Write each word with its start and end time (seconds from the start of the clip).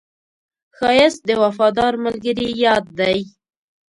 ښایست 0.77 1.19
د 1.29 1.31
وفادار 1.43 1.93
ملګري 2.05 2.47
یاد 2.65 2.85
دی 2.99 3.19